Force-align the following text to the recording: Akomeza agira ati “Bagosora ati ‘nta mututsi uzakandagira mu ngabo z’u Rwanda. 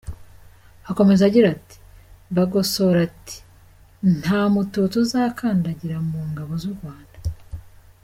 Akomeza 0.89 1.21
agira 1.29 1.47
ati 1.55 1.77
“Bagosora 2.35 2.99
ati 3.09 3.37
‘nta 4.19 4.41
mututsi 4.53 4.95
uzakandagira 5.03 5.97
mu 6.09 6.19
ngabo 6.29 6.51
z’u 6.63 6.73
Rwanda. 6.77 7.17